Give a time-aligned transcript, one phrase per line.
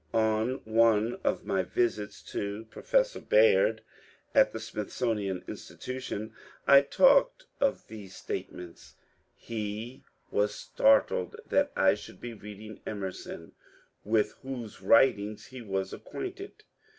[0.15, 3.83] On one of my visits to Professor Baird,
[4.33, 6.31] at the Smithsonian Insti tution,
[6.65, 8.95] I talked of these statements;
[9.35, 13.51] he was startled that I should be reading Emerson,
[14.03, 16.63] with whose writings he was ac quainted.